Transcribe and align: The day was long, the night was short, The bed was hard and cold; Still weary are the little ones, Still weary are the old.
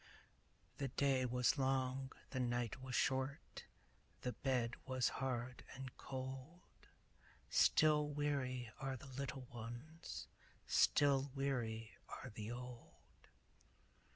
The 0.79 0.87
day 0.87 1.27
was 1.27 1.59
long, 1.59 2.11
the 2.31 2.39
night 2.39 2.81
was 2.81 2.95
short, 2.95 3.65
The 4.21 4.33
bed 4.33 4.73
was 4.87 5.09
hard 5.21 5.63
and 5.75 5.95
cold; 5.95 6.87
Still 7.51 8.07
weary 8.07 8.71
are 8.79 8.97
the 8.97 9.05
little 9.05 9.45
ones, 9.53 10.25
Still 10.65 11.29
weary 11.35 11.91
are 12.09 12.31
the 12.31 12.49
old. 12.51 13.27